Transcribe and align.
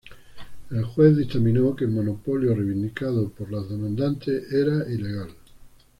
El 0.71 0.83
juez 0.83 1.15
dictaminó 1.15 1.75
que 1.75 1.83
el 1.85 1.91
monopolio 1.91 2.55
reivindicado 2.55 3.29
por 3.29 3.51
los 3.51 3.69
demandantes 3.69 4.51
era 4.51 4.91
ilegal. 4.91 5.29